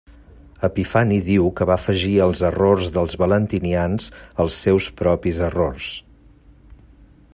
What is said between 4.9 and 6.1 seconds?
propis errors.